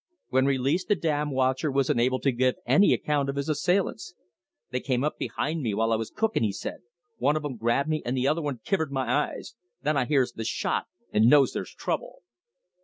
[0.29, 4.15] When released, the dam watcher was unable to give any account of his assailants.
[4.71, 6.79] "They came up behind me while I was cooking," he said.
[7.19, 9.53] "One of 'em grabbed me and the other one kivered my eyes.
[9.83, 12.23] Then I hears the 'shot' and knows there's trouble."